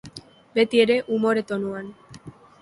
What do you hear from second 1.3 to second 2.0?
tonuan.